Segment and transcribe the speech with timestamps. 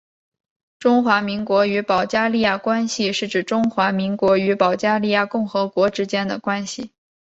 [0.79, 6.89] 中华民国与保加利亚关系是指中华民国与保加利亚共和国之间的关系。